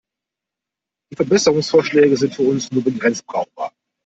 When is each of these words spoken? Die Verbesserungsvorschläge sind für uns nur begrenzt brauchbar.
Die 1.11 1.15
Verbesserungsvorschläge 1.15 2.17
sind 2.17 2.33
für 2.33 2.41
uns 2.41 2.71
nur 2.71 2.81
begrenzt 2.83 3.23
brauchbar. 3.27 3.71